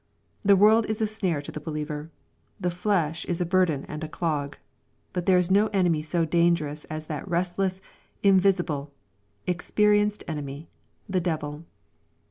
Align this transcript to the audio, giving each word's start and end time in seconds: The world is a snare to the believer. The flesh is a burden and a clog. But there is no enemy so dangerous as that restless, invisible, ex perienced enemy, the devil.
The 0.43 0.55
world 0.55 0.87
is 0.87 0.99
a 0.99 1.05
snare 1.05 1.43
to 1.43 1.51
the 1.51 1.59
believer. 1.59 2.09
The 2.59 2.71
flesh 2.71 3.23
is 3.25 3.39
a 3.39 3.45
burden 3.45 3.85
and 3.85 4.03
a 4.03 4.07
clog. 4.07 4.57
But 5.13 5.27
there 5.27 5.37
is 5.37 5.51
no 5.51 5.67
enemy 5.67 6.01
so 6.01 6.25
dangerous 6.25 6.85
as 6.85 7.05
that 7.05 7.27
restless, 7.27 7.81
invisible, 8.23 8.91
ex 9.47 9.69
perienced 9.69 10.23
enemy, 10.27 10.69
the 11.07 11.21
devil. 11.21 11.65